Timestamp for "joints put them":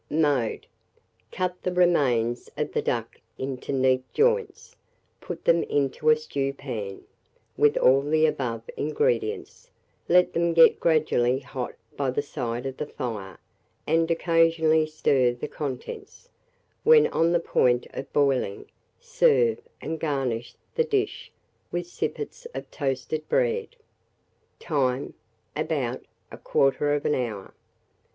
4.15-5.61